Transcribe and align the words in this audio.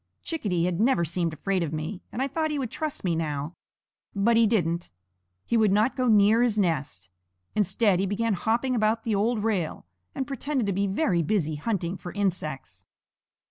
Chickadee 0.23 0.63
had 0.65 0.79
never 0.79 1.05
seemed 1.05 1.31
afraid 1.31 1.61
of 1.61 1.71
me, 1.71 2.01
and 2.11 2.23
I 2.23 2.27
thought 2.27 2.49
he 2.49 2.57
would 2.57 2.71
trust 2.71 3.03
me 3.03 3.15
now. 3.15 3.53
But 4.15 4.35
he 4.35 4.47
didn't. 4.47 4.91
He 5.45 5.55
would 5.57 5.71
not 5.71 5.95
go 5.95 6.07
near 6.07 6.41
his 6.41 6.57
nest. 6.57 7.11
Instead 7.53 7.99
he 7.99 8.07
began 8.07 8.33
hopping 8.33 8.73
about 8.73 9.03
the 9.03 9.13
old 9.13 9.43
rail, 9.43 9.85
and 10.15 10.25
pretended 10.25 10.65
to 10.65 10.73
be 10.73 10.87
very 10.87 11.21
busy 11.21 11.53
hunting 11.53 11.97
for 11.97 12.11
insects. 12.13 12.87